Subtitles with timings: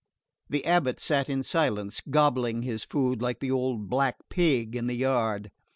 [0.49, 4.95] The abate sat in silence, gobbling his food like the old black pig in the
[4.95, 5.51] yard.